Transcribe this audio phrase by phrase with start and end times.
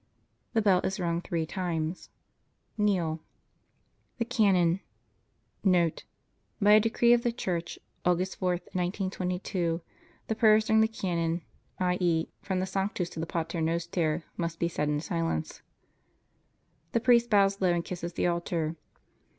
[0.53, 2.09] The bell is rung three times.
[2.75, 3.19] Kneel
[4.17, 4.79] THE CANON
[5.63, 6.05] [Note,
[6.59, 8.35] By a Decree of the Church (Aug.
[8.35, 9.79] 4, 1922),
[10.25, 11.43] the prayers during the Canon,
[11.79, 12.29] i.e.
[12.41, 15.61] from the Sanctus to the Pater Noster, must be said in silence.]
[16.93, 18.77] The priest bows low and kisses the altar.